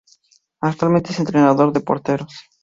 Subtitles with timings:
[0.61, 2.33] Actualmente es entrenador de porteros.